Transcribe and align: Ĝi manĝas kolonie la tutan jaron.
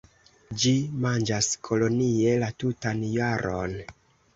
Ĝi 0.63 0.71
manĝas 1.03 1.51
kolonie 1.69 2.35
la 2.47 2.53
tutan 2.65 3.09
jaron. 3.23 3.83